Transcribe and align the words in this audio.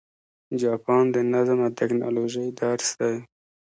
جاپان 0.59 1.05
د 1.15 1.17
نظم 1.33 1.59
او 1.65 1.71
ټکنالوژۍ 1.79 2.47
درس 2.59 2.89
دی. 2.99 3.15